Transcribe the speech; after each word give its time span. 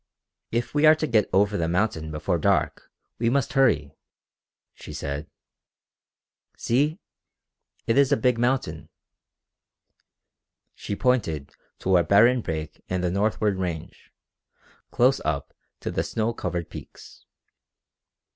"If 0.49 0.73
we 0.73 0.87
are 0.87 0.95
to 0.95 1.05
get 1.05 1.29
over 1.31 1.57
the 1.57 1.67
mountain 1.67 2.09
before 2.09 2.39
dark 2.39 2.89
we 3.19 3.29
must 3.29 3.53
hurry," 3.53 3.93
she 4.73 4.93
said. 4.93 5.29
"See 6.57 6.97
it 7.85 7.99
is 7.99 8.11
a 8.11 8.17
big 8.17 8.39
mountain!" 8.39 8.89
She 10.73 10.95
pointed 10.95 11.51
to 11.77 11.97
a 11.97 12.03
barren 12.03 12.41
break 12.41 12.83
in 12.89 13.01
the 13.01 13.11
northward 13.11 13.59
range, 13.59 14.11
close 14.89 15.19
up 15.23 15.53
to 15.81 15.91
the 15.91 16.01
snow 16.03 16.33
covered 16.33 16.71
peaks. 16.71 17.27